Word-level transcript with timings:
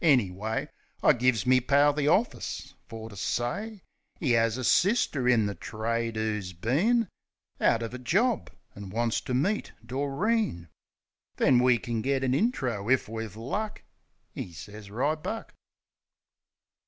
Anyway, 0.03 0.67
I 1.03 1.13
gives 1.13 1.45
me 1.45 1.61
pal 1.61 1.93
the 1.93 2.07
orfis 2.07 2.73
fer 2.87 3.07
to 3.09 3.15
say 3.15 3.83
'E 4.19 4.35
'as 4.35 4.57
a 4.57 4.63
sister 4.63 5.29
in 5.29 5.45
the 5.45 5.53
trade 5.53 6.17
'oo's 6.17 6.53
been 6.53 7.07
Out 7.59 7.81
uv 7.81 7.93
a 7.93 7.99
jorb, 7.99 8.49
an' 8.75 8.89
wants 8.89 9.21
ter 9.21 9.35
meet 9.35 9.73
Doreen; 9.85 10.69
Then 11.35 11.59
we 11.59 11.77
kin 11.77 12.01
get 12.01 12.23
an 12.23 12.33
intro, 12.33 12.89
if 12.89 13.07
we've 13.07 13.35
luck. 13.35 13.83
'E 14.33 14.51
sez, 14.53 14.89
"Ribuck." 14.89 15.49